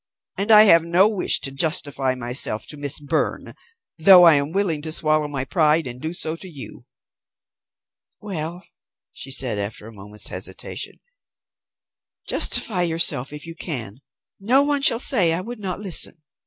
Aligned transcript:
And 0.35 0.49
I 0.51 0.63
have 0.63 0.81
no 0.81 1.07
wish 1.07 1.39
to 1.41 1.51
justify 1.51 2.15
myself 2.15 2.65
to 2.69 2.75
Miss 2.75 2.99
Byrne, 2.99 3.53
though 3.99 4.23
I 4.23 4.33
am 4.33 4.51
willing 4.51 4.81
to 4.81 4.91
swallow 4.91 5.27
my 5.27 5.45
pride 5.45 5.85
and 5.85 6.01
do 6.01 6.11
so 6.11 6.35
to 6.37 6.47
you." 6.49 6.87
"Well," 8.19 8.65
she 9.13 9.29
said 9.29 9.59
after 9.59 9.85
a 9.85 9.93
moment's 9.93 10.29
hesitation, 10.29 10.95
"justify 12.27 12.81
yourself 12.81 13.31
if 13.31 13.45
you 13.45 13.53
can. 13.53 14.01
No 14.39 14.63
one 14.63 14.81
shall 14.81 14.97
say 14.97 15.33
I 15.35 15.41
would 15.41 15.59
not 15.59 15.79
listen. 15.79 16.23